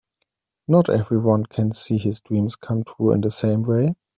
[0.67, 3.93] Not everyone can see his dreams come true in the same way.